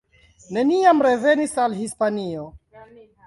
[0.55, 2.47] Neniam revenis al Hispanio.